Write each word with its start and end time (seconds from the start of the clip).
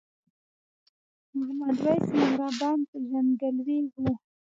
محمد 1.37 1.77
وېس 1.83 2.05
مهربان 2.19 2.77
پیژندګلوي 2.89 3.79
وه. 4.03 4.13